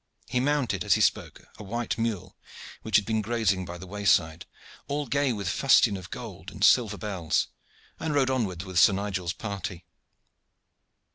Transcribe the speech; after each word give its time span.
He 0.27 0.39
mounted, 0.39 0.83
as 0.83 0.95
he 0.95 1.01
spoke, 1.01 1.45
a 1.59 1.63
white 1.63 1.95
mule 1.95 2.35
which 2.81 2.95
had 2.95 3.05
been 3.05 3.21
grazing 3.21 3.65
by 3.65 3.77
the 3.77 3.85
wayside, 3.85 4.47
all 4.87 5.05
gay 5.05 5.31
with 5.31 5.47
fustian 5.47 5.95
of 5.95 6.09
gold 6.09 6.49
and 6.49 6.63
silver 6.63 6.97
bells, 6.97 7.49
and 7.99 8.15
rode 8.15 8.31
onward 8.31 8.63
with 8.63 8.79
Sir 8.79 8.93
Nigel's 8.93 9.33
party. 9.33 9.85